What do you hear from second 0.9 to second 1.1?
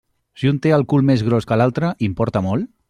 cul